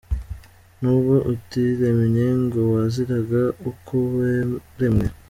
N’ubwo 0.79 1.15
utiremye 1.33 2.25
ngo 2.43 2.59
waziraga 2.73 3.41
uko 3.69 3.95
waremwe 4.13 5.05